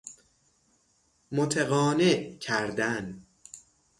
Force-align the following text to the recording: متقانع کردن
متقانع 1.31 2.37
کردن 2.39 3.25